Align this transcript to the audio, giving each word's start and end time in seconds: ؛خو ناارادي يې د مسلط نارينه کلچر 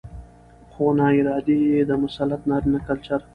؛خو 0.71 0.85
ناارادي 0.99 1.57
يې 1.71 1.81
د 1.89 1.91
مسلط 2.03 2.41
نارينه 2.49 2.79
کلچر 2.87 3.21